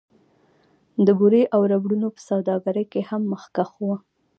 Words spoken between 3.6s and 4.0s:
و